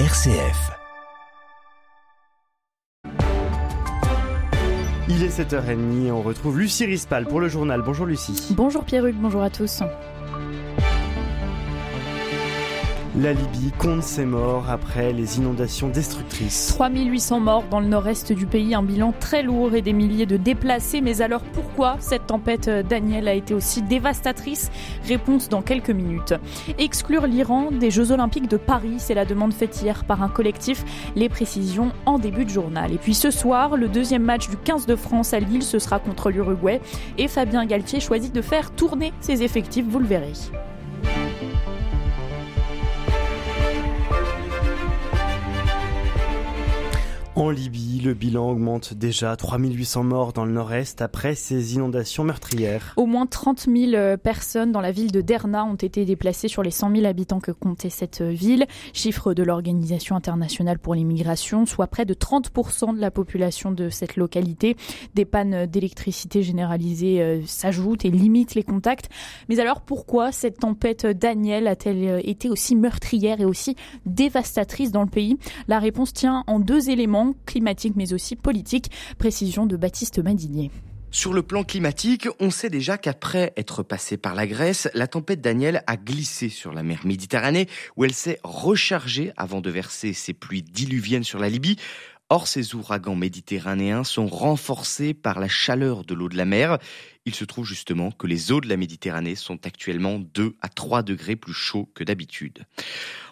RCF. 0.00 0.72
Il 5.08 5.22
est 5.22 5.28
7h30 5.28 6.06
et 6.06 6.10
on 6.10 6.20
retrouve 6.20 6.58
Lucie 6.58 6.84
Rispal 6.84 7.26
pour 7.26 7.38
le 7.38 7.46
journal. 7.46 7.80
Bonjour 7.80 8.04
Lucie. 8.04 8.52
Bonjour 8.56 8.82
Pierruc, 8.82 9.14
bonjour 9.14 9.42
à 9.42 9.50
tous. 9.50 9.84
La 13.16 13.32
Libye 13.32 13.70
compte 13.78 14.02
ses 14.02 14.24
morts 14.24 14.68
après 14.68 15.12
les 15.12 15.38
inondations 15.38 15.88
destructrices. 15.88 16.74
3800 16.74 17.38
morts 17.38 17.64
dans 17.70 17.78
le 17.78 17.86
nord-est 17.86 18.32
du 18.32 18.44
pays, 18.44 18.74
un 18.74 18.82
bilan 18.82 19.14
très 19.20 19.44
lourd 19.44 19.72
et 19.76 19.82
des 19.82 19.92
milliers 19.92 20.26
de 20.26 20.36
déplacés. 20.36 21.00
Mais 21.00 21.22
alors 21.22 21.42
pourquoi 21.52 21.94
cette 22.00 22.26
tempête 22.26 22.66
euh, 22.66 22.82
Daniel 22.82 23.28
a 23.28 23.34
été 23.34 23.54
aussi 23.54 23.82
dévastatrice? 23.82 24.72
Réponse 25.06 25.48
dans 25.48 25.62
quelques 25.62 25.90
minutes. 25.90 26.34
Exclure 26.78 27.28
l'Iran 27.28 27.70
des 27.70 27.92
Jeux 27.92 28.10
Olympiques 28.10 28.50
de 28.50 28.56
Paris, 28.56 28.96
c'est 28.98 29.14
la 29.14 29.24
demande 29.24 29.54
faite 29.54 29.80
hier 29.80 30.04
par 30.04 30.20
un 30.24 30.28
collectif. 30.28 30.84
Les 31.14 31.28
précisions 31.28 31.92
en 32.06 32.18
début 32.18 32.44
de 32.44 32.50
journal. 32.50 32.92
Et 32.92 32.98
puis 32.98 33.14
ce 33.14 33.30
soir, 33.30 33.76
le 33.76 33.86
deuxième 33.86 34.24
match 34.24 34.50
du 34.50 34.56
15 34.56 34.86
de 34.86 34.96
France 34.96 35.32
à 35.34 35.38
Lille, 35.38 35.62
ce 35.62 35.78
sera 35.78 36.00
contre 36.00 36.30
l'Uruguay. 36.30 36.80
Et 37.16 37.28
Fabien 37.28 37.64
Galtier 37.64 38.00
choisit 38.00 38.34
de 38.34 38.42
faire 38.42 38.72
tourner 38.72 39.12
ses 39.20 39.44
effectifs, 39.44 39.86
vous 39.88 40.00
le 40.00 40.06
verrez. 40.06 40.32
En 47.36 47.50
Libye, 47.50 47.98
le 47.98 48.14
bilan 48.14 48.48
augmente 48.48 48.94
déjà 48.94 49.34
3800 49.34 50.04
morts 50.04 50.32
dans 50.32 50.44
le 50.44 50.52
nord-est 50.52 51.02
après 51.02 51.34
ces 51.34 51.74
inondations 51.74 52.22
meurtrières. 52.22 52.94
Au 52.96 53.06
moins 53.06 53.26
30 53.26 53.66
000 53.66 53.94
euh, 53.94 54.16
personnes 54.16 54.70
dans 54.70 54.80
la 54.80 54.92
ville 54.92 55.10
de 55.10 55.20
Derna 55.20 55.64
ont 55.64 55.74
été 55.74 56.04
déplacées 56.04 56.46
sur 56.46 56.62
les 56.62 56.70
100 56.70 56.94
000 56.94 57.06
habitants 57.06 57.40
que 57.40 57.50
comptait 57.50 57.90
cette 57.90 58.20
euh, 58.20 58.30
ville, 58.30 58.66
chiffre 58.92 59.34
de 59.34 59.42
l'Organisation 59.42 60.14
internationale 60.14 60.78
pour 60.78 60.94
l'immigration, 60.94 61.66
soit 61.66 61.88
près 61.88 62.04
de 62.04 62.14
30% 62.14 62.94
de 62.94 63.00
la 63.00 63.10
population 63.10 63.72
de 63.72 63.88
cette 63.88 64.14
localité. 64.14 64.76
Des 65.16 65.24
pannes 65.24 65.66
d'électricité 65.66 66.44
généralisées 66.44 67.20
euh, 67.20 67.40
s'ajoutent 67.46 68.04
et 68.04 68.10
limitent 68.12 68.54
les 68.54 68.62
contacts. 68.62 69.10
Mais 69.48 69.58
alors 69.58 69.80
pourquoi 69.80 70.30
cette 70.30 70.60
tempête 70.60 71.04
Daniel 71.04 71.66
a-t-elle 71.66 72.20
été 72.24 72.48
aussi 72.48 72.76
meurtrière 72.76 73.40
et 73.40 73.44
aussi 73.44 73.74
dévastatrice 74.06 74.92
dans 74.92 75.02
le 75.02 75.10
pays? 75.10 75.36
La 75.66 75.80
réponse 75.80 76.12
tient 76.12 76.44
en 76.46 76.60
deux 76.60 76.90
éléments 76.90 77.23
climatique 77.46 77.94
mais 77.96 78.12
aussi 78.12 78.36
politique. 78.36 78.90
Précision 79.18 79.64
de 79.64 79.76
Baptiste 79.76 80.18
Madinier. 80.18 80.70
Sur 81.10 81.32
le 81.32 81.44
plan 81.44 81.62
climatique, 81.62 82.26
on 82.40 82.50
sait 82.50 82.70
déjà 82.70 82.98
qu'après 82.98 83.52
être 83.56 83.84
passée 83.84 84.16
par 84.16 84.34
la 84.34 84.48
Grèce, 84.48 84.90
la 84.94 85.06
tempête 85.06 85.40
Daniel 85.40 85.84
a 85.86 85.96
glissé 85.96 86.48
sur 86.48 86.74
la 86.74 86.82
mer 86.82 87.06
Méditerranée 87.06 87.68
où 87.96 88.04
elle 88.04 88.12
s'est 88.12 88.40
rechargée 88.42 89.32
avant 89.36 89.60
de 89.60 89.70
verser 89.70 90.12
ses 90.12 90.32
pluies 90.32 90.64
diluviennes 90.64 91.22
sur 91.22 91.38
la 91.38 91.48
Libye. 91.48 91.76
Or, 92.30 92.48
ces 92.48 92.74
ouragans 92.74 93.14
méditerranéens 93.14 94.02
sont 94.02 94.26
renforcés 94.26 95.14
par 95.14 95.38
la 95.38 95.46
chaleur 95.46 96.04
de 96.04 96.14
l'eau 96.14 96.28
de 96.28 96.36
la 96.36 96.46
mer. 96.46 96.78
Il 97.26 97.34
se 97.34 97.44
trouve 97.46 97.64
justement 97.64 98.10
que 98.10 98.26
les 98.26 98.52
eaux 98.52 98.60
de 98.60 98.68
la 98.68 98.76
Méditerranée 98.76 99.34
sont 99.34 99.64
actuellement 99.64 100.18
2 100.18 100.56
à 100.60 100.68
3 100.68 101.02
degrés 101.02 101.36
plus 101.36 101.54
chauds 101.54 101.88
que 101.94 102.04
d'habitude. 102.04 102.64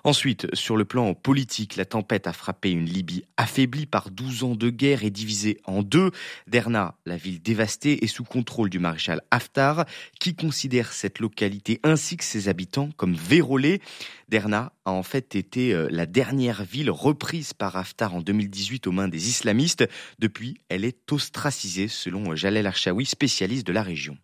Ensuite, 0.04 0.52
sur 0.54 0.76
le 0.76 0.84
plan 0.84 1.12
politique, 1.14 1.76
la 1.76 1.84
tempête 1.84 2.26
a 2.26 2.32
frappé 2.32 2.70
une 2.70 2.86
Libye 2.86 3.24
affaiblie 3.36 3.86
par 3.86 4.10
12 4.10 4.44
ans 4.44 4.54
de 4.56 4.70
guerre 4.70 5.04
et 5.04 5.10
divisée 5.10 5.60
en 5.64 5.82
deux. 5.82 6.10
Derna, 6.48 6.96
la 7.06 7.16
ville 7.16 7.40
dévastée, 7.40 8.02
est 8.02 8.08
sous 8.08 8.24
contrôle 8.24 8.70
du 8.70 8.78
maréchal 8.78 9.20
Haftar, 9.30 9.84
qui 10.18 10.34
considère 10.34 10.92
cette 10.92 11.20
localité 11.20 11.78
ainsi 11.84 12.16
que 12.16 12.24
ses 12.24 12.48
habitants 12.48 12.90
comme 12.96 13.14
vérolés. 13.14 13.80
Derna 14.28 14.72
a 14.86 14.90
en 14.90 15.02
fait 15.02 15.36
été 15.36 15.74
euh, 15.74 15.86
la 15.90 16.06
dernière 16.06 16.64
ville 16.64 16.90
reprise 16.90 17.52
par 17.52 17.76
Haftar 17.76 18.14
en 18.14 18.22
2018 18.22 18.86
aux 18.86 18.92
mains 18.92 19.08
des 19.08 19.28
islamistes. 19.28 19.86
Depuis, 20.18 20.56
elle 20.68 20.84
est 20.84 21.12
ostracisée, 21.12 21.86
selon 21.86 22.34
Jalel 22.34 22.66
Archaoui, 22.66 23.04
spécialiste 23.04 23.66
de 23.66 23.72
la 23.72 23.81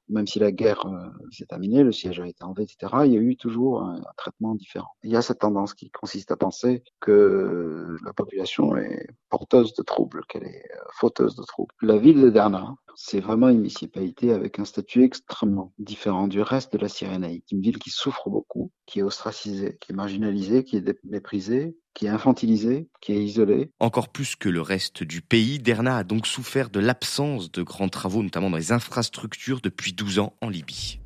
Même 0.08 0.26
si 0.26 0.38
la 0.38 0.52
guerre 0.52 0.86
euh, 0.86 1.08
s'est 1.30 1.46
terminée, 1.46 1.82
le 1.82 1.92
siège 1.92 2.20
a 2.20 2.26
été 2.26 2.44
enlevé, 2.44 2.64
etc., 2.64 2.92
il 3.04 3.12
y 3.12 3.16
a 3.16 3.20
eu 3.20 3.36
toujours 3.36 3.82
un, 3.82 4.00
traitement 4.16 4.54
différent. 4.54 4.90
Il 5.02 5.10
y 5.10 5.16
a 5.16 5.22
cette 5.22 5.40
tendance 5.40 5.74
qui 5.74 5.90
consiste 5.90 6.30
à 6.30 6.36
penser 6.36 6.82
que 7.00 7.96
la 8.04 8.12
population 8.12 8.76
est 8.76 9.06
porteuse 9.30 9.74
de 9.74 9.82
troubles, 9.82 10.22
qu'elle 10.28 10.44
est 10.44 10.64
euh, 10.72 10.84
fauteuse 10.92 11.36
de 11.36 11.42
troubles. 11.42 11.74
La 11.82 11.98
ville 11.98 12.20
de 12.20 12.30
Derna, 12.30 12.74
c'est 12.94 13.20
vraiment 13.20 13.48
une 13.48 13.58
municipalité 13.58 14.32
avec 14.32 14.58
un 14.58 14.64
statut 14.64 15.04
extrêmement 15.04 15.72
différent 15.78 16.26
du 16.26 16.42
reste 16.42 16.72
de 16.72 16.78
la 16.78 16.88
Cyrénaïque. 16.88 17.46
Une 17.52 17.60
ville 17.60 17.78
qui 17.78 17.90
souffre 17.90 18.28
beaucoup, 18.28 18.72
qui 18.86 19.00
est 19.00 19.02
ostracisée, 19.02 19.78
qui 19.80 19.92
est 19.92 19.94
marginalisée, 19.94 20.64
qui 20.64 20.76
est 20.76 20.98
méprisée, 21.04 21.76
qui 21.98 22.06
est 22.06 22.10
infantilisée, 22.10 22.86
qui 23.00 23.12
est 23.12 23.24
isolée. 23.24 23.72
Encore 23.80 24.08
plus 24.08 24.36
que 24.36 24.48
le 24.48 24.60
reste 24.60 25.02
du 25.02 25.20
pays, 25.20 25.58
Derna 25.58 25.96
a 25.96 26.04
donc 26.04 26.28
souffert 26.28 26.70
de 26.70 26.78
l'absence 26.78 27.50
de 27.50 27.62
grands 27.64 27.88
travaux, 27.88 28.22
notamment 28.22 28.50
dans 28.50 28.56
les 28.56 28.70
infrastructures, 28.70 29.60
depuis 29.60 29.94
12 29.94 30.20
ans 30.20 30.32
en 30.40 30.48
Libye. 30.48 30.97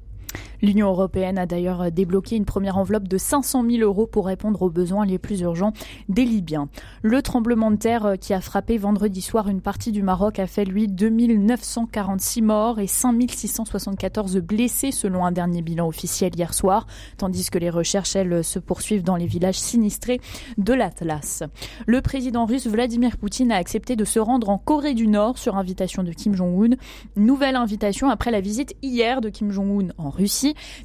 L'Union 0.62 0.88
européenne 0.88 1.38
a 1.38 1.46
d'ailleurs 1.46 1.90
débloqué 1.90 2.36
une 2.36 2.44
première 2.44 2.78
enveloppe 2.78 3.08
de 3.08 3.18
500 3.18 3.64
000 3.68 3.82
euros 3.82 4.06
pour 4.06 4.26
répondre 4.26 4.62
aux 4.62 4.70
besoins 4.70 5.06
les 5.06 5.18
plus 5.18 5.40
urgents 5.40 5.72
des 6.08 6.24
Libyens. 6.24 6.68
Le 7.02 7.22
tremblement 7.22 7.70
de 7.70 7.76
terre 7.76 8.14
qui 8.20 8.32
a 8.34 8.40
frappé 8.40 8.78
vendredi 8.78 9.20
soir 9.20 9.48
une 9.48 9.60
partie 9.60 9.92
du 9.92 10.02
Maroc 10.02 10.38
a 10.38 10.46
fait, 10.46 10.64
lui, 10.64 10.88
2946 10.88 12.42
morts 12.42 12.78
et 12.78 12.86
5674 12.86 14.36
blessés 14.38 14.92
selon 14.92 15.24
un 15.24 15.32
dernier 15.32 15.62
bilan 15.62 15.88
officiel 15.88 16.32
hier 16.36 16.54
soir, 16.54 16.86
tandis 17.16 17.50
que 17.50 17.58
les 17.58 17.70
recherches, 17.70 18.16
elles, 18.16 18.44
se 18.44 18.58
poursuivent 18.58 19.02
dans 19.02 19.16
les 19.16 19.26
villages 19.26 19.58
sinistrés 19.58 20.20
de 20.58 20.72
l'Atlas. 20.72 21.42
Le 21.86 22.00
président 22.00 22.46
russe 22.46 22.66
Vladimir 22.66 23.16
Poutine 23.16 23.52
a 23.52 23.56
accepté 23.56 23.96
de 23.96 24.04
se 24.04 24.18
rendre 24.18 24.48
en 24.48 24.58
Corée 24.58 24.94
du 24.94 25.06
Nord 25.08 25.38
sur 25.38 25.56
invitation 25.56 26.02
de 26.02 26.12
Kim 26.12 26.34
Jong-un. 26.34 26.76
Nouvelle 27.16 27.56
invitation 27.56 28.08
après 28.08 28.30
la 28.30 28.40
visite 28.40 28.74
hier 28.82 29.20
de 29.20 29.28
Kim 29.28 29.50
Jong-un 29.50 29.88
en 29.98 30.10
Russie. 30.10 30.21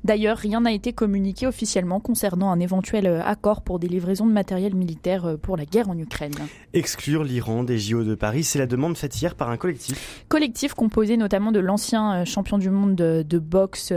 D'ailleurs, 0.03 0.37
rien 0.37 0.61
n'a 0.61 0.71
été 0.71 0.93
communiqué 0.93 1.47
officiellement 1.47 1.99
concernant 1.99 2.51
un 2.51 2.59
éventuel 2.59 3.07
euh, 3.07 3.23
accord 3.23 3.61
pour 3.61 3.79
des 3.79 3.87
livraisons 3.87 4.25
de 4.25 4.31
matériel 4.31 4.75
militaire 4.75 5.25
euh, 5.25 5.37
pour 5.37 5.57
la 5.57 5.65
guerre 5.65 5.89
en 5.89 5.97
Ukraine. 5.97 6.33
Exclure 6.73 7.23
l'Iran 7.23 7.63
des 7.63 7.77
JO 7.77 8.03
de 8.03 8.15
Paris, 8.15 8.43
c'est 8.43 8.59
la 8.59 8.67
demande 8.67 8.97
faite 8.97 9.19
hier 9.21 9.35
par 9.35 9.49
un 9.49 9.57
collectif. 9.57 10.25
Collectif 10.27 10.73
composé 10.73 11.17
notamment 11.17 11.51
de 11.51 11.59
l'ancien 11.59 12.21
euh, 12.21 12.25
champion 12.25 12.57
du 12.57 12.69
monde 12.69 12.95
de, 12.95 13.39
boxe 13.39 13.93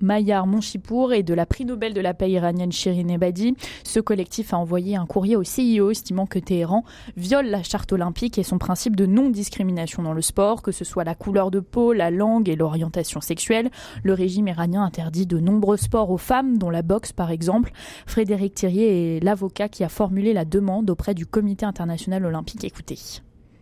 Mayar 0.00 0.46
Monchipour 0.46 1.12
et 1.12 1.22
de 1.22 1.34
la 1.34 1.46
prix 1.46 1.64
Nobel 1.64 1.94
de 1.94 2.00
la 2.00 2.14
paix 2.14 2.30
iranienne 2.30 2.70
Shirin 2.70 3.08
Ebadi. 3.08 3.54
Ce 3.82 4.00
collectif 4.00 4.54
a 4.54 4.58
envoyé 4.58 4.96
un 4.96 5.06
courrier 5.06 5.36
au 5.36 5.42
CIO 5.42 5.90
estimant 5.90 6.26
que 6.26 6.38
Téhéran 6.38 6.84
viole 7.16 7.46
la 7.46 7.62
charte 7.62 7.92
olympique 7.92 8.38
et 8.38 8.42
son 8.42 8.58
principe 8.58 8.96
de 8.96 9.06
non-discrimination 9.06 10.02
dans 10.02 10.12
le 10.12 10.22
sport, 10.22 10.62
que 10.62 10.72
ce 10.72 10.84
soit 10.84 11.04
la 11.04 11.14
couleur 11.14 11.50
de 11.50 11.60
peau, 11.60 11.92
la 11.92 12.10
langue 12.10 12.48
et 12.48 12.56
l'orientation 12.56 13.20
sexuelle. 13.20 13.70
Le 14.02 14.12
régime 14.12 14.48
iranien 14.48 14.83
interdit 14.84 15.26
de 15.26 15.38
nombreux 15.38 15.76
sports 15.76 16.10
aux 16.10 16.18
femmes, 16.18 16.58
dont 16.58 16.70
la 16.70 16.82
boxe 16.82 17.12
par 17.12 17.30
exemple. 17.30 17.72
Frédéric 18.06 18.54
Thirier 18.54 19.16
est 19.16 19.20
l'avocat 19.20 19.68
qui 19.68 19.82
a 19.82 19.88
formulé 19.88 20.32
la 20.32 20.44
demande 20.44 20.90
auprès 20.90 21.14
du 21.14 21.26
Comité 21.26 21.66
international 21.66 22.24
olympique. 22.24 22.64
Écoutez. 22.64 22.98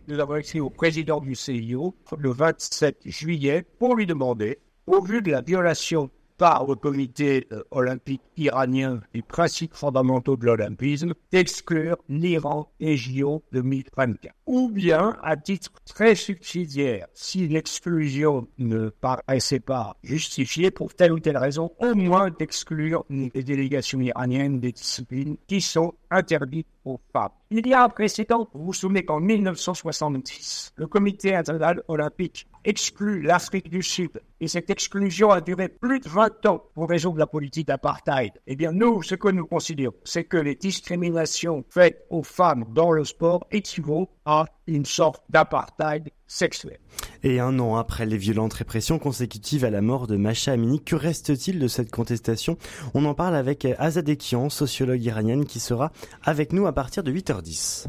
Nous 0.07 0.19
avons 0.19 0.35
écrit 0.35 0.59
au 0.59 0.69
président 0.69 1.21
du 1.21 1.33
CIO 1.33 1.95
le 2.17 2.31
27 2.31 2.97
juillet 3.05 3.65
pour 3.79 3.95
lui 3.95 4.05
demander, 4.05 4.59
au 4.85 5.01
vu 5.01 5.21
de 5.21 5.31
la 5.31 5.41
violation 5.41 6.09
par 6.37 6.65
le 6.67 6.75
comité 6.75 7.47
euh, 7.51 7.63
olympique 7.71 8.21
iranien 8.35 8.99
des 9.13 9.21
principes 9.21 9.73
fondamentaux 9.73 10.35
de 10.35 10.45
l'olympisme 10.45 11.13
d'exclure 11.31 11.97
l'Iran 12.09 12.69
et 12.79 12.97
JO 12.97 13.43
2024. 13.53 14.35
Ou 14.45 14.69
bien, 14.69 15.17
à 15.23 15.37
titre 15.37 15.71
très 15.85 16.15
subsidiaire, 16.15 17.07
si 17.13 17.47
l'exclusion 17.47 18.47
ne 18.57 18.89
paraissait 18.89 19.61
pas 19.61 19.95
justifiée 20.03 20.69
pour 20.69 20.93
telle 20.93 21.13
ou 21.13 21.19
telle 21.19 21.37
raison, 21.37 21.71
au 21.79 21.95
moins 21.95 22.29
d'exclure 22.29 23.05
les 23.09 23.43
délégations 23.43 24.01
iraniennes 24.01 24.59
des 24.59 24.73
disciplines 24.73 25.37
qui 25.47 25.61
sont 25.61 25.93
interdites 26.11 26.67
aux 26.85 26.99
femmes. 27.13 27.29
Il 27.49 27.67
y 27.67 27.73
a 27.73 27.83
un 27.83 27.89
précédent, 27.89 28.49
vous 28.53 28.65
vous 28.65 28.73
souvenez 28.73 29.05
qu'en 29.05 29.19
1970, 29.19 30.73
le 30.75 30.87
comité 30.87 31.35
international 31.35 31.83
olympique 31.87 32.47
exclut 32.65 33.21
l'Afrique 33.21 33.69
du 33.69 33.83
Sud 33.83 34.21
et 34.39 34.47
cette 34.47 34.69
exclusion 34.69 35.29
a 35.29 35.41
duré 35.41 35.69
plus 35.69 35.99
de 35.99 36.09
20 36.09 36.45
ans 36.47 36.63
pour 36.73 36.89
résoudre 36.89 37.19
la 37.19 37.27
politique 37.27 37.67
d'apartheid. 37.67 38.31
Eh 38.47 38.55
bien, 38.55 38.71
nous, 38.71 39.03
ce 39.03 39.15
que 39.15 39.29
nous 39.29 39.45
considérons, 39.45 39.93
c'est 40.03 40.23
que 40.23 40.37
les 40.37 40.55
discriminations 40.55 41.63
faites 41.69 42.05
aux 42.09 42.23
femmes 42.23 42.65
dans 42.69 42.91
le 42.91 43.03
sport 43.03 43.45
équivaut 43.51 44.09
à 44.25 44.32
une 44.67 44.85
sorte 44.85 45.23
d'apartheid 45.29 46.09
sexuel. 46.27 46.79
Et 47.23 47.39
un 47.39 47.59
an 47.59 47.75
après 47.75 48.05
les 48.05 48.17
violentes 48.17 48.53
répressions 48.53 48.99
consécutives 48.99 49.65
à 49.65 49.69
la 49.69 49.81
mort 49.81 50.07
de 50.07 50.17
Masha 50.17 50.53
Amini, 50.53 50.81
que 50.83 50.95
reste-t-il 50.95 51.59
de 51.59 51.67
cette 51.67 51.91
contestation? 51.91 52.57
On 52.93 53.05
en 53.05 53.13
parle 53.13 53.35
avec 53.35 53.65
Azadekian, 53.77 54.49
sociologue 54.49 55.03
iranienne, 55.03 55.45
qui 55.45 55.59
sera 55.59 55.91
avec 56.23 56.53
nous 56.53 56.65
à 56.65 56.73
partir 56.73 57.03
de 57.03 57.11
8h10. 57.11 57.87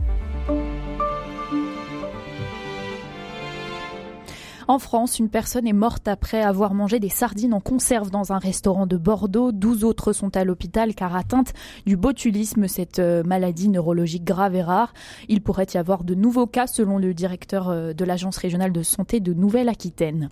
En 4.66 4.78
France, 4.78 5.18
une 5.18 5.28
personne 5.28 5.66
est 5.66 5.74
morte 5.74 6.08
après 6.08 6.40
avoir 6.40 6.72
mangé 6.72 6.98
des 6.98 7.10
sardines 7.10 7.52
en 7.52 7.60
conserve 7.60 8.10
dans 8.10 8.32
un 8.32 8.38
restaurant 8.38 8.86
de 8.86 8.96
Bordeaux. 8.96 9.52
12 9.52 9.84
autres 9.84 10.14
sont 10.14 10.34
à 10.36 10.44
l'hôpital 10.44 10.94
car 10.94 11.14
atteintes 11.14 11.52
du 11.84 11.98
botulisme, 11.98 12.66
cette 12.66 12.98
euh, 12.98 13.22
maladie 13.24 13.68
neurologique 13.68 14.24
grave 14.24 14.54
et 14.54 14.62
rare. 14.62 14.94
Il 15.28 15.42
pourrait 15.42 15.66
y 15.74 15.76
avoir 15.76 16.02
de 16.02 16.14
nouveaux 16.14 16.46
cas 16.46 16.66
selon 16.66 16.96
le 16.96 17.12
directeur 17.12 17.68
euh, 17.68 17.92
de 17.92 18.04
l'Agence 18.06 18.38
régionale 18.38 18.72
de 18.72 18.82
santé 18.82 19.20
de 19.20 19.34
Nouvelle-Aquitaine. 19.34 20.30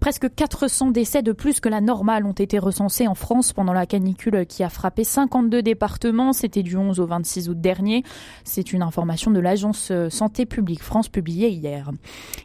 Presque 0.00 0.34
400 0.34 0.90
décès 0.90 1.22
de 1.22 1.32
plus 1.32 1.60
que 1.60 1.68
la 1.68 1.82
normale 1.82 2.24
ont 2.24 2.32
été 2.32 2.58
recensés 2.58 3.06
en 3.06 3.14
France 3.14 3.52
pendant 3.52 3.74
la 3.74 3.84
canicule 3.84 4.46
qui 4.46 4.64
a 4.64 4.70
frappé 4.70 5.04
52 5.04 5.62
départements. 5.62 6.32
C'était 6.32 6.62
du 6.62 6.78
11 6.78 7.00
au 7.00 7.06
26 7.06 7.50
août 7.50 7.60
dernier. 7.60 8.02
C'est 8.44 8.72
une 8.72 8.82
information 8.82 9.30
de 9.30 9.40
l'Agence 9.40 9.90
euh, 9.90 10.08
Santé 10.08 10.46
publique 10.46 10.82
France 10.82 11.10
publiée 11.10 11.50
hier. 11.50 11.90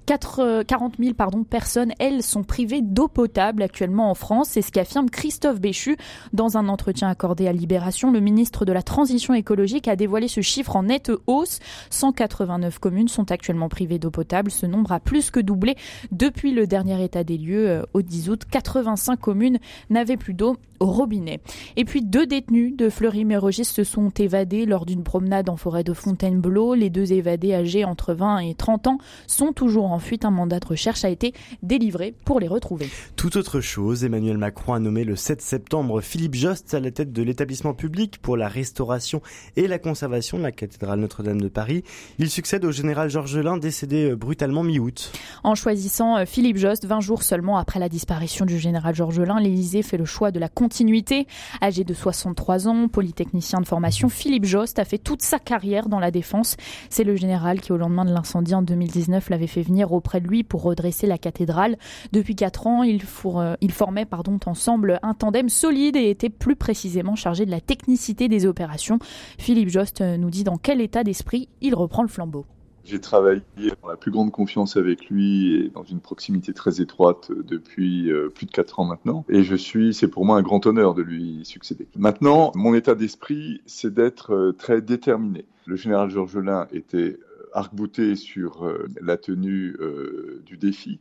4, 0.05 0.63
40 0.63 0.95
000 0.99 1.13
pardon, 1.29 1.43
personnes, 1.43 1.93
elles, 1.99 2.23
sont 2.23 2.43
privées 2.43 2.81
d'eau 2.81 3.07
potable 3.07 3.61
actuellement 3.61 4.09
en 4.09 4.15
France. 4.15 4.49
C'est 4.49 4.63
ce 4.63 4.71
qu'affirme 4.71 5.11
Christophe 5.11 5.61
Béchu 5.61 5.95
dans 6.33 6.57
un 6.57 6.67
entretien 6.67 7.07
accordé 7.07 7.47
à 7.47 7.53
Libération. 7.53 8.11
Le 8.11 8.19
ministre 8.19 8.65
de 8.65 8.73
la 8.73 8.81
Transition 8.81 9.35
écologique 9.35 9.87
a 9.87 9.95
dévoilé 9.95 10.27
ce 10.27 10.41
chiffre 10.41 10.75
en 10.75 10.83
nette 10.83 11.11
hausse. 11.27 11.59
189 11.91 12.79
communes 12.79 13.09
sont 13.09 13.31
actuellement 13.31 13.69
privées 13.69 13.99
d'eau 13.99 14.09
potable. 14.09 14.49
Ce 14.49 14.65
nombre 14.65 14.91
a 14.91 14.99
plus 14.99 15.29
que 15.29 15.39
doublé 15.39 15.75
depuis 16.11 16.51
le 16.51 16.65
dernier 16.65 17.03
état 17.03 17.23
des 17.23 17.37
lieux 17.37 17.69
euh, 17.69 17.83
au 17.93 18.01
10 18.01 18.31
août. 18.31 18.41
85 18.49 19.19
communes 19.19 19.59
n'avaient 19.91 20.17
plus 20.17 20.33
d'eau 20.33 20.55
au 20.79 20.85
robinet. 20.85 21.41
Et 21.75 21.85
puis 21.85 22.01
deux 22.01 22.25
détenus 22.25 22.75
de 22.75 22.89
Fleury-Mérogis 22.89 23.65
se 23.65 23.83
sont 23.83 24.09
évadés 24.09 24.65
lors 24.65 24.85
d'une 24.85 25.03
promenade 25.03 25.49
en 25.49 25.57
forêt 25.57 25.83
de 25.83 25.93
Fontainebleau. 25.93 26.73
Les 26.73 26.89
deux 26.89 27.11
évadés 27.11 27.53
âgés 27.53 27.85
entre 27.85 28.13
20 28.13 28.39
et 28.39 28.55
30 28.55 28.87
ans 28.87 28.97
sont 29.27 29.51
toujours 29.51 29.91
en 29.91 29.99
fuite. 29.99 30.25
Un 30.25 30.31
mandat 30.31 30.59
de 30.59 30.67
recherche 30.67 31.03
a 31.03 31.09
été 31.09 31.18
délivré 31.63 32.13
pour 32.25 32.39
les 32.39 32.47
retrouver. 32.47 32.89
Tout 33.15 33.37
autre 33.37 33.61
chose, 33.61 34.03
Emmanuel 34.03 34.37
Macron 34.37 34.73
a 34.73 34.79
nommé 34.79 35.03
le 35.03 35.15
7 35.15 35.41
septembre 35.41 36.01
Philippe 36.01 36.35
Jost 36.35 36.73
à 36.73 36.79
la 36.79 36.91
tête 36.91 37.11
de 37.13 37.23
l'établissement 37.23 37.73
public 37.73 38.19
pour 38.21 38.37
la 38.37 38.47
restauration 38.47 39.21
et 39.55 39.67
la 39.67 39.79
conservation 39.79 40.37
de 40.37 40.43
la 40.43 40.51
cathédrale 40.51 40.99
Notre-Dame 40.99 41.41
de 41.41 41.47
Paris. 41.47 41.83
Il 42.17 42.29
succède 42.29 42.65
au 42.65 42.71
général 42.71 43.09
Georges 43.09 43.37
Lin 43.37 43.57
décédé 43.57 44.11
euh, 44.11 44.15
brutalement 44.15 44.63
mi-août. 44.63 45.11
En 45.43 45.55
choisissant 45.55 46.17
euh, 46.17 46.25
Philippe 46.25 46.57
Jost, 46.57 46.85
20 46.85 46.99
jours 47.01 47.23
seulement 47.23 47.57
après 47.57 47.79
la 47.79 47.89
disparition 47.89 48.45
du 48.45 48.59
général 48.59 48.95
Georges 48.95 49.19
Lin, 49.19 49.39
l'Élysée 49.39 49.81
fait 49.81 49.97
le 49.97 50.05
choix 50.05 50.31
de 50.31 50.39
la 50.39 50.49
continuité. 50.49 51.27
Âgé 51.61 51.83
de 51.83 51.93
63 51.93 52.67
ans, 52.67 52.87
polytechnicien 52.87 53.59
de 53.59 53.67
formation, 53.67 54.09
Philippe 54.09 54.45
Jost 54.45 54.79
a 54.79 54.85
fait 54.85 54.97
toute 54.97 55.21
sa 55.21 55.39
carrière 55.39 55.89
dans 55.89 55.99
la 55.99 56.11
défense. 56.11 56.57
C'est 56.89 57.03
le 57.03 57.15
général 57.15 57.61
qui, 57.61 57.71
au 57.71 57.77
lendemain 57.77 58.05
de 58.05 58.13
l'incendie 58.13 58.55
en 58.55 58.61
2019, 58.61 59.29
l'avait 59.29 59.47
fait 59.47 59.61
venir 59.61 59.91
auprès 59.91 60.21
de 60.21 60.27
lui 60.27 60.43
pour 60.43 60.63
redresser 60.63 61.07
la 61.09 61.17
cathédrale. 61.17 61.77
Depuis 62.11 62.35
quatre 62.35 62.67
ans, 62.67 62.83
ils, 62.83 63.01
euh, 63.25 63.55
formaient 63.69 64.05
pardon, 64.05 64.39
ensemble 64.45 64.99
un 65.03 65.13
tandem 65.13 65.49
solide 65.49 65.95
et 65.95 66.09
étaient 66.09 66.29
plus 66.29 66.55
précisément 66.55 67.15
chargés 67.15 67.45
de 67.45 67.51
la 67.51 67.61
technicité 67.61 68.27
des 68.27 68.45
opérations. 68.45 68.99
Philippe 69.37 69.69
Jost 69.69 70.01
euh, 70.01 70.17
nous 70.17 70.29
dit 70.29 70.43
dans 70.43 70.57
quel 70.57 70.81
état 70.81 71.03
d'esprit 71.03 71.49
il 71.61 71.75
reprend 71.75 72.01
le 72.01 72.07
flambeau. 72.07 72.45
J'ai 72.85 72.99
travaillé 72.99 73.41
dans 73.83 73.89
la 73.89 73.97
plus 73.97 74.09
grande 74.09 74.31
confiance 74.31 74.75
avec 74.77 75.09
lui 75.09 75.53
et 75.53 75.69
dans 75.69 75.83
une 75.83 75.99
proximité 75.99 76.53
très 76.53 76.81
étroite 76.81 77.29
depuis 77.31 78.11
euh, 78.11 78.29
plus 78.29 78.45
de 78.45 78.51
quatre 78.51 78.79
ans 78.79 78.85
maintenant. 78.85 79.25
Et 79.29 79.43
je 79.43 79.55
suis, 79.55 79.93
c'est 79.93 80.07
pour 80.07 80.25
moi 80.25 80.37
un 80.37 80.41
grand 80.41 80.65
honneur 80.65 80.95
de 80.95 81.03
lui 81.03 81.41
succéder. 81.43 81.87
Maintenant, 81.95 82.51
mon 82.55 82.73
état 82.73 82.95
d'esprit, 82.95 83.61
c'est 83.65 83.93
d'être 83.93 84.55
très 84.57 84.81
déterminé. 84.81 85.45
Le 85.65 85.75
général 85.75 86.09
Georges 86.09 86.37
Lin 86.37 86.67
était 86.71 87.19
arc-bouté 87.53 88.15
sur 88.15 88.71
la 89.01 89.17
tenue 89.17 89.75
du 90.45 90.57
défi 90.57 90.99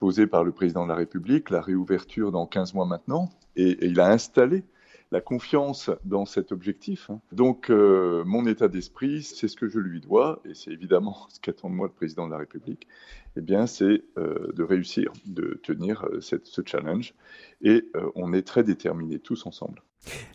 posé 0.00 0.26
par 0.26 0.42
le 0.42 0.50
président 0.50 0.84
de 0.84 0.88
la 0.88 0.96
République, 0.96 1.50
la 1.50 1.60
réouverture 1.60 2.32
dans 2.32 2.46
15 2.46 2.74
mois 2.74 2.86
maintenant, 2.86 3.28
et, 3.54 3.86
il 3.86 4.00
a 4.00 4.08
installé 4.08 4.64
la 5.12 5.20
confiance 5.20 5.90
dans 6.04 6.24
cet 6.24 6.52
objectif. 6.52 7.10
Hein. 7.10 7.20
Donc, 7.32 7.68
euh, 7.68 8.24
mon 8.24 8.46
état 8.46 8.68
d'esprit, 8.68 9.22
c'est 9.22 9.48
ce 9.48 9.56
que 9.56 9.68
je 9.68 9.78
lui 9.78 10.00
dois, 10.00 10.40
et 10.44 10.54
c'est 10.54 10.70
évidemment 10.70 11.16
ce 11.28 11.38
qu'attend 11.38 11.68
de 11.68 11.74
moi 11.74 11.86
le 11.86 11.92
président 11.92 12.26
de 12.26 12.32
la 12.32 12.38
République, 12.38 12.88
eh 13.36 13.40
bien, 13.42 13.66
c'est 13.66 14.02
euh, 14.16 14.52
de 14.54 14.62
réussir, 14.62 15.12
de 15.26 15.60
tenir 15.62 16.04
euh, 16.06 16.20
ce 16.20 16.62
challenge, 16.64 17.14
et 17.60 17.84
on 18.14 18.32
est 18.32 18.46
très 18.46 18.64
déterminés 18.64 19.18
tous 19.18 19.44
ensemble. 19.46 19.82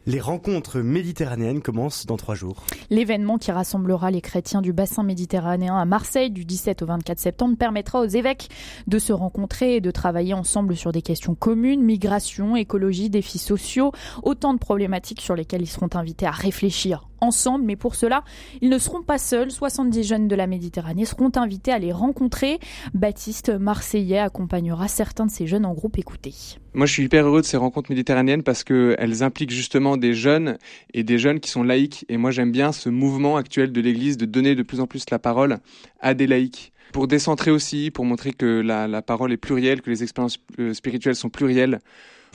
Les 0.05 0.19
rencontres 0.19 0.79
méditerranéennes 0.79 1.61
commencent 1.61 2.05
dans 2.05 2.17
trois 2.17 2.35
jours. 2.35 2.63
L'événement 2.91 3.39
qui 3.39 3.51
rassemblera 3.51 4.11
les 4.11 4.21
chrétiens 4.21 4.61
du 4.61 4.71
bassin 4.71 5.01
méditerranéen 5.01 5.75
à 5.75 5.85
Marseille 5.85 6.29
du 6.29 6.45
17 6.45 6.83
au 6.83 6.85
24 6.85 7.17
septembre 7.17 7.57
permettra 7.57 8.01
aux 8.01 8.05
évêques 8.05 8.49
de 8.85 8.99
se 8.99 9.13
rencontrer 9.13 9.77
et 9.77 9.81
de 9.81 9.89
travailler 9.89 10.35
ensemble 10.35 10.75
sur 10.75 10.91
des 10.91 11.01
questions 11.01 11.33
communes, 11.33 11.81
migration, 11.81 12.55
écologie, 12.55 13.09
défis 13.09 13.39
sociaux, 13.39 13.91
autant 14.21 14.53
de 14.53 14.59
problématiques 14.59 15.21
sur 15.21 15.35
lesquelles 15.35 15.63
ils 15.63 15.67
seront 15.67 15.89
invités 15.95 16.27
à 16.27 16.31
réfléchir 16.31 17.07
ensemble. 17.25 17.65
Mais 17.65 17.75
pour 17.75 17.95
cela, 17.95 18.23
ils 18.61 18.69
ne 18.69 18.77
seront 18.77 19.01
pas 19.01 19.17
seuls. 19.17 19.51
70 19.51 20.03
jeunes 20.03 20.27
de 20.27 20.35
la 20.35 20.47
Méditerranée 20.47 21.05
seront 21.05 21.31
invités 21.35 21.71
à 21.71 21.79
les 21.79 21.91
rencontrer. 21.91 22.59
Baptiste 22.93 23.49
Marseillais 23.49 24.19
accompagnera 24.19 24.87
certains 24.87 25.25
de 25.25 25.31
ces 25.31 25.47
jeunes 25.47 25.65
en 25.65 25.73
groupe 25.73 25.97
écouté. 25.97 26.33
Moi, 26.73 26.85
je 26.85 26.93
suis 26.93 27.03
hyper 27.03 27.25
heureux 27.25 27.41
de 27.41 27.45
ces 27.45 27.57
rencontres 27.57 27.89
méditerranéennes 27.89 28.43
parce 28.43 28.63
qu'elles 28.63 29.23
impliquent 29.23 29.51
justement 29.51 29.97
des 29.97 30.13
jeunes 30.13 30.57
et 30.93 31.03
des 31.03 31.17
jeunes 31.17 31.39
qui 31.39 31.49
sont 31.49 31.63
laïcs. 31.63 32.05
Et 32.09 32.17
moi, 32.17 32.31
j'aime 32.31 32.51
bien 32.51 32.71
ce 32.71 32.89
mouvement 32.89 33.37
actuel 33.37 33.71
de 33.71 33.81
l'Église 33.81 34.17
de 34.17 34.25
donner 34.25 34.55
de 34.55 34.63
plus 34.63 34.79
en 34.79 34.87
plus 34.87 35.05
la 35.09 35.19
parole 35.19 35.57
à 36.01 36.13
des 36.13 36.27
laïcs 36.27 36.73
pour 36.91 37.07
décentrer 37.07 37.51
aussi, 37.51 37.91
pour 37.91 38.05
montrer 38.05 38.31
que 38.31 38.61
la, 38.61 38.87
la 38.87 39.01
parole 39.01 39.31
est 39.33 39.37
plurielle, 39.37 39.81
que 39.81 39.89
les 39.89 40.03
expériences 40.03 40.39
euh, 40.59 40.73
spirituelles 40.73 41.15
sont 41.15 41.29
plurielles 41.29 41.79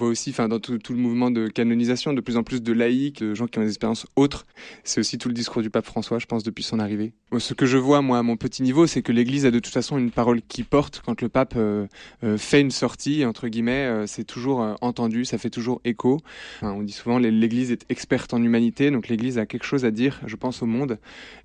voit 0.01 0.09
aussi, 0.09 0.33
dans 0.33 0.59
tout, 0.59 0.79
le 0.91 0.97
mouvement 0.97 1.31
de 1.31 1.49
canonisation, 1.49 2.13
de 2.13 2.21
plus 2.21 2.37
en 2.37 2.43
plus 2.43 2.63
de 2.63 2.73
laïcs, 2.73 3.21
de 3.21 3.35
gens 3.35 3.47
qui 3.47 3.59
ont 3.59 3.63
des 3.63 3.69
expériences 3.69 4.07
autres. 4.17 4.47
C'est 4.85 5.01
aussi 5.01 5.19
tout 5.19 5.29
le 5.29 5.35
discours 5.35 5.63
du 5.63 5.71
pape 5.71 5.85
François, 5.85 6.19
je 6.19 6.27
pense, 6.27 6.43
depuis 6.43 6.65
son 6.65 6.79
arrivée. 6.79 7.13
Ce 7.39 7.55
que 7.55 7.67
je 7.67 7.77
vois, 7.77 8.03
moi, 8.03 8.19
à 8.19 8.23
mon 8.23 8.37
petit 8.37 8.63
niveau, 8.63 8.87
c'est 8.87 9.03
que 9.03 9.13
l'Église 9.13 9.47
a 9.47 9.51
de 9.51 9.59
toute 9.59 9.73
façon 9.73 9.99
une 9.99 10.11
parole 10.11 10.41
qui 10.43 10.63
porte. 10.63 11.03
Quand 11.05 11.21
le 11.21 11.29
pape 11.29 11.55
euh, 11.57 11.87
euh, 12.25 12.39
fait 12.39 12.61
une 12.61 12.71
sortie, 12.71 13.25
entre 13.25 13.49
guillemets, 13.49 13.87
euh, 13.87 14.07
c'est 14.07 14.25
toujours 14.25 14.77
entendu, 14.81 15.25
ça 15.25 15.39
fait 15.39 15.51
toujours 15.51 15.81
écho. 15.85 16.21
on 16.63 16.83
dit 16.83 16.93
souvent 16.93 17.19
l'Église 17.19 17.71
est 17.71 17.85
experte 17.89 18.35
en 18.35 18.43
humanité, 18.43 18.91
donc 18.91 19.09
l'Église 19.09 19.39
a 19.39 19.47
quelque 19.47 19.65
chose 19.65 19.85
à 19.85 19.91
dire, 19.91 20.21
je 20.27 20.37
pense, 20.37 20.63
au 20.63 20.67
monde. 20.67 20.99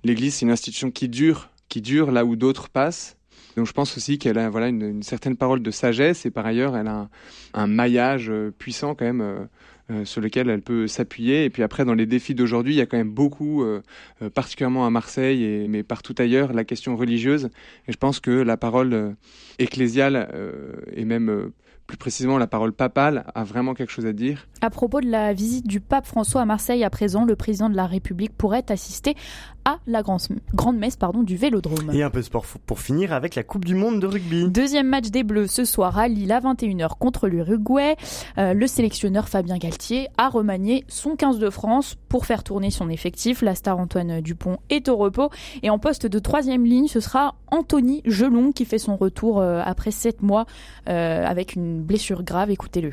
L'Église, 0.04 0.34
c'est 0.34 0.46
une 0.46 0.52
institution 0.52 0.90
qui 0.90 1.08
dure, 1.08 1.50
qui 1.68 1.80
dure 1.80 2.10
là 2.10 2.24
où 2.24 2.36
d'autres 2.36 2.68
passent 2.68 3.16
donc 3.56 3.66
je 3.66 3.72
pense 3.72 3.96
aussi 3.96 4.18
qu'elle 4.18 4.38
a 4.38 4.50
voilà 4.50 4.68
une, 4.68 5.02
certaine 5.02 5.36
parole 5.36 5.62
de 5.62 5.70
sagesse 5.70 6.26
et 6.26 6.30
par 6.30 6.44
ailleurs 6.44 6.76
elle 6.76 6.88
a 6.88 7.08
un, 7.54 7.66
maillage 7.66 8.28
euh, 8.28 8.52
puissant 8.56 8.94
quand 8.94 9.06
même 9.06 9.22
euh, 9.22 9.38
euh, 9.90 10.04
sur 10.04 10.20
lequel 10.20 10.50
elle 10.50 10.62
peut 10.62 10.86
s'appuyer. 10.88 11.44
Et 11.44 11.50
puis 11.50 11.62
après, 11.62 11.84
dans 11.84 11.94
les 11.94 12.06
défis 12.06 12.34
d'aujourd'hui, 12.34 12.74
il 12.74 12.76
y 12.76 12.80
a 12.80 12.86
quand 12.86 12.96
même 12.96 13.12
beaucoup, 13.12 13.64
particulièrement 14.34 14.84
à 14.84 14.90
Marseille, 14.90 15.44
et, 15.44 15.68
mais 15.68 15.84
partout 15.84 16.14
ailleurs, 16.18 16.52
la 16.52 16.64
question 16.64 16.96
religieuse. 16.96 17.50
Et 17.86 17.92
je 17.92 17.96
pense 17.96 18.18
que 18.18 18.32
la 18.32 18.56
parole 18.56 19.14
ecclésiale 19.60 20.28
et 20.92 21.04
même 21.04 21.52
plus 21.86 21.96
précisément 21.96 22.38
la 22.38 22.46
parole 22.46 22.72
papale, 22.72 23.30
a 23.34 23.44
vraiment 23.44 23.74
quelque 23.74 23.92
chose 23.92 24.06
à 24.06 24.12
dire. 24.12 24.48
À 24.60 24.70
propos 24.70 25.00
de 25.00 25.08
la 25.08 25.32
visite 25.32 25.66
du 25.66 25.80
pape 25.80 26.06
François 26.06 26.42
à 26.42 26.44
Marseille 26.44 26.82
à 26.84 26.90
présent, 26.90 27.24
le 27.24 27.36
président 27.36 27.70
de 27.70 27.76
la 27.76 27.86
République 27.86 28.36
pourrait 28.36 28.64
assister 28.70 29.14
à 29.66 29.80
la 29.88 30.02
grande 30.02 30.78
messe 30.78 30.96
pardon, 30.96 31.24
du 31.24 31.36
Vélodrome. 31.36 31.90
Et 31.92 32.04
un 32.04 32.08
peu 32.08 32.20
de 32.20 32.24
sport 32.24 32.46
pour 32.66 32.78
finir 32.78 33.12
avec 33.12 33.34
la 33.34 33.42
Coupe 33.42 33.64
du 33.64 33.74
Monde 33.74 34.00
de 34.00 34.06
rugby. 34.06 34.48
Deuxième 34.48 34.86
match 34.86 35.10
des 35.10 35.24
Bleus 35.24 35.48
ce 35.48 35.64
soir 35.64 35.98
à 35.98 36.06
Lille 36.06 36.30
à 36.30 36.38
21h 36.38 36.96
contre 37.00 37.26
l'Uruguay. 37.26 37.96
Euh, 38.38 38.54
le 38.54 38.66
sélectionneur 38.68 39.28
Fabien 39.28 39.58
Galtier 39.58 40.06
a 40.18 40.28
remanié 40.28 40.84
son 40.86 41.16
15 41.16 41.40
de 41.40 41.50
France 41.50 41.96
pour 42.08 42.26
faire 42.26 42.44
tourner 42.44 42.70
son 42.70 42.88
effectif. 42.88 43.42
La 43.42 43.56
star 43.56 43.76
Antoine 43.78 44.20
Dupont 44.20 44.58
est 44.70 44.88
au 44.88 44.96
repos 44.96 45.30
et 45.64 45.70
en 45.70 45.80
poste 45.80 46.06
de 46.06 46.18
troisième 46.20 46.64
ligne, 46.64 46.86
ce 46.86 47.00
sera 47.00 47.34
Anthony 47.48 48.02
Gelon 48.04 48.52
qui 48.52 48.66
fait 48.66 48.78
son 48.78 48.94
retour 48.94 49.40
euh, 49.40 49.60
après 49.64 49.90
sept 49.90 50.22
mois 50.22 50.46
euh, 50.88 51.26
avec 51.26 51.56
une 51.56 51.82
blessure 51.82 52.22
grave. 52.22 52.52
Écoutez-le. 52.52 52.92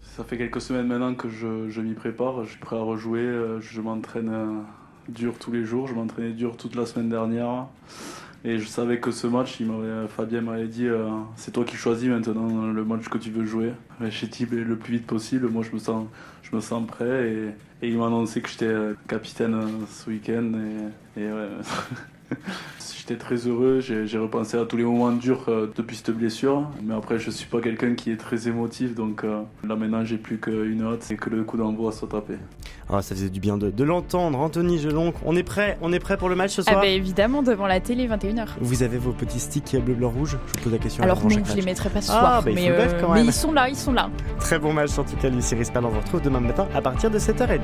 Ça 0.00 0.24
fait 0.24 0.38
quelques 0.38 0.62
semaines 0.62 0.86
maintenant 0.86 1.14
que 1.14 1.28
je, 1.28 1.68
je 1.68 1.82
m'y 1.82 1.92
prépare. 1.92 2.44
Je 2.44 2.52
suis 2.52 2.58
prêt 2.58 2.76
à 2.76 2.82
rejouer. 2.82 3.58
Je 3.60 3.80
m'entraîne 3.82 4.64
dur 5.08 5.34
tous 5.38 5.52
les 5.52 5.64
jours. 5.64 5.88
Je 5.88 5.94
m'entraînais 5.94 6.32
dur 6.32 6.56
toute 6.56 6.74
la 6.74 6.86
semaine 6.86 7.08
dernière. 7.08 7.66
Et 8.44 8.58
je 8.58 8.66
savais 8.66 9.00
que 9.00 9.10
ce 9.10 9.26
match, 9.26 9.58
il 9.60 9.68
Fabien 10.08 10.42
m'avait 10.42 10.68
dit 10.68 10.86
euh, 10.86 11.08
c'est 11.34 11.50
toi 11.50 11.64
qui 11.64 11.76
choisis 11.76 12.08
maintenant 12.08 12.66
le 12.66 12.84
match 12.84 13.08
que 13.08 13.18
tu 13.18 13.30
veux 13.30 13.44
jouer. 13.44 13.72
Chez 14.10 14.28
Tib 14.28 14.52
le 14.52 14.76
plus 14.76 14.94
vite 14.94 15.06
possible. 15.06 15.48
Moi, 15.48 15.64
je 15.68 15.74
me 15.74 15.80
sens, 15.80 16.06
je 16.42 16.54
me 16.54 16.60
sens 16.60 16.86
prêt. 16.86 17.32
Et, 17.32 17.88
il 17.88 17.96
m'a 17.96 18.06
annoncé 18.06 18.40
que 18.40 18.48
j'étais 18.48 18.66
euh, 18.66 18.94
capitaine 19.06 19.54
euh, 19.54 19.66
ce 19.88 20.10
week-end. 20.10 20.52
Et, 21.16 21.22
et 21.22 21.32
ouais. 21.32 21.48
J'étais 22.96 23.16
très 23.16 23.36
heureux, 23.36 23.80
j'ai 23.80 24.18
repensé 24.18 24.58
à 24.58 24.66
tous 24.66 24.76
les 24.76 24.84
moments 24.84 25.10
durs 25.12 25.46
depuis 25.74 25.96
cette 25.96 26.10
blessure. 26.10 26.68
Mais 26.82 26.92
après, 26.92 27.18
je 27.18 27.30
suis 27.30 27.48
pas 27.48 27.62
quelqu'un 27.62 27.94
qui 27.94 28.10
est 28.10 28.18
très 28.18 28.48
émotif, 28.48 28.94
donc 28.94 29.22
là 29.22 29.76
maintenant, 29.76 30.04
j'ai 30.04 30.18
plus 30.18 30.36
qu'une 30.36 30.82
hâte, 30.82 31.10
et 31.10 31.16
que 31.16 31.30
le 31.30 31.42
coup 31.42 31.56
d'envoi 31.56 31.90
soit 31.90 32.08
tapé. 32.08 32.34
Ah, 32.90 33.02
ça 33.02 33.14
faisait 33.14 33.28
du 33.28 33.40
bien 33.40 33.58
de, 33.58 33.84
l'entendre. 33.84 34.38
Anthony 34.38 34.78
Gelon, 34.78 35.12
on 35.24 35.36
est 35.36 35.42
prêt 35.42 35.78
On 35.82 35.92
est 35.92 35.98
prêt 35.98 36.16
pour 36.16 36.28
le 36.28 36.34
match 36.34 36.52
ce 36.52 36.62
soir 36.62 36.76
ah 36.78 36.82
bah 36.82 36.86
évidemment, 36.86 37.42
devant 37.42 37.66
la 37.66 37.80
télé, 37.80 38.08
21h. 38.08 38.46
Vous 38.60 38.82
avez 38.82 38.98
vos 38.98 39.12
petits 39.12 39.40
sticks 39.40 39.76
bleu, 39.76 39.94
blanc, 39.94 40.10
rouge 40.10 40.38
Je 40.46 40.58
vous 40.58 40.64
pose 40.64 40.72
la 40.72 40.78
question. 40.78 41.02
Alors 41.04 41.22
non, 41.22 41.28
je 41.44 41.54
les 41.54 41.62
mettrai 41.62 41.90
pas 41.90 42.00
ce 42.00 42.10
ah, 42.12 42.18
soir. 42.18 42.42
Bah, 42.42 42.50
mais, 42.54 42.70
euh, 42.70 42.88
mais 43.12 43.24
ils 43.24 43.32
sont 43.32 43.52
là, 43.52 43.68
ils 43.68 43.76
sont 43.76 43.92
là. 43.92 44.10
Très 44.40 44.58
bon 44.58 44.72
match 44.72 44.98
en 44.98 45.04
tout 45.04 45.16
cas, 45.16 45.28
Lucie 45.28 45.54
Rispal. 45.54 45.84
On 45.84 45.88
vous 45.90 46.00
retrouve 46.00 46.22
demain 46.22 46.40
matin 46.40 46.66
à 46.74 46.80
partir 46.80 47.10
de 47.10 47.18
7h30. 47.18 47.60